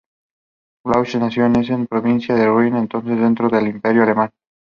Blücher 0.83 1.19
nació 1.21 1.45
en 1.45 1.57
Essen, 1.57 1.85
provincia 1.85 2.33
del 2.33 2.57
Rin, 2.57 2.75
entonces 2.75 3.19
dentro 3.19 3.49
del 3.49 3.67
Imperio 3.67 4.01
Alemán. 4.01 4.31